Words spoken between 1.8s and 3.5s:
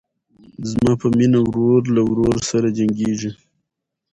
له ورور سره جنګیږي